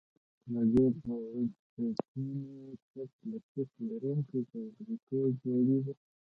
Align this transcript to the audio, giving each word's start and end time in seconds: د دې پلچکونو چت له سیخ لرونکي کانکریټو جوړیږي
د 0.51 0.53
دې 0.71 0.85
پلچکونو 1.71 2.47
چت 2.91 3.11
له 3.29 3.37
سیخ 3.49 3.69
لرونکي 3.87 4.39
کانکریټو 4.51 5.19
جوړیږي 5.41 5.93